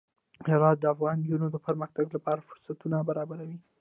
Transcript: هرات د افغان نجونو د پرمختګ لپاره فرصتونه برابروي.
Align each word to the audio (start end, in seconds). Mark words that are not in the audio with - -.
هرات 0.47 0.77
د 0.79 0.85
افغان 0.93 1.15
نجونو 1.23 1.47
د 1.51 1.57
پرمختګ 1.67 2.05
لپاره 2.15 2.45
فرصتونه 2.47 2.97
برابروي. 3.09 3.57